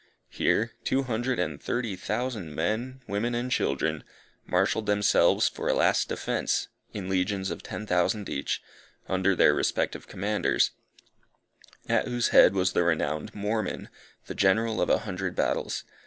Here, 0.31 0.71
two 0.83 1.03
hundred 1.03 1.37
and 1.37 1.61
thirty 1.61 1.95
thousand 1.95 2.55
men, 2.55 3.03
women 3.07 3.35
and 3.35 3.51
children, 3.51 4.03
marshalled 4.47 4.87
themselves 4.87 5.47
for 5.47 5.69
a 5.69 5.75
last 5.75 6.09
defence, 6.09 6.69
in 6.91 7.07
legions 7.07 7.51
of 7.51 7.61
ten 7.61 7.85
thousand 7.85 8.27
each, 8.27 8.63
under 9.07 9.35
their 9.35 9.53
respective 9.53 10.07
commanders, 10.07 10.71
at 11.87 12.07
whose 12.07 12.29
head 12.29 12.55
was 12.55 12.73
the 12.73 12.81
renowned 12.83 13.35
Mormon, 13.35 13.89
the 14.25 14.33
General 14.33 14.81
of 14.81 14.89
a 14.89 14.97
hundred 15.05 15.35
battles. 15.35 15.83